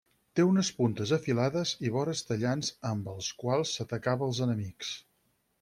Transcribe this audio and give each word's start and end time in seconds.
Té 0.37 0.43
unes 0.51 0.71
puntes 0.77 1.11
afilades 1.17 1.75
i 1.89 1.93
vores 1.97 2.25
tallants 2.31 2.73
amb 2.95 3.13
els 3.15 3.31
quals 3.45 3.77
s'atacava 3.77 4.31
als 4.31 4.45
enemics. 4.51 4.99